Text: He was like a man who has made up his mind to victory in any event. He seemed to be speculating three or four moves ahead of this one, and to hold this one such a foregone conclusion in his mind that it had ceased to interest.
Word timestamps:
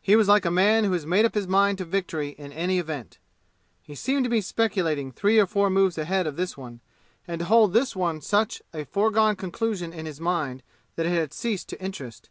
He 0.00 0.16
was 0.16 0.28
like 0.28 0.46
a 0.46 0.50
man 0.50 0.84
who 0.84 0.92
has 0.92 1.04
made 1.04 1.26
up 1.26 1.34
his 1.34 1.46
mind 1.46 1.76
to 1.76 1.84
victory 1.84 2.30
in 2.30 2.52
any 2.54 2.78
event. 2.78 3.18
He 3.82 3.94
seemed 3.94 4.24
to 4.24 4.30
be 4.30 4.40
speculating 4.40 5.12
three 5.12 5.38
or 5.38 5.44
four 5.46 5.68
moves 5.68 5.98
ahead 5.98 6.26
of 6.26 6.36
this 6.36 6.56
one, 6.56 6.80
and 7.26 7.40
to 7.40 7.44
hold 7.44 7.74
this 7.74 7.94
one 7.94 8.22
such 8.22 8.62
a 8.72 8.86
foregone 8.86 9.36
conclusion 9.36 9.92
in 9.92 10.06
his 10.06 10.22
mind 10.22 10.62
that 10.96 11.04
it 11.04 11.10
had 11.12 11.34
ceased 11.34 11.68
to 11.68 11.82
interest. 11.84 12.30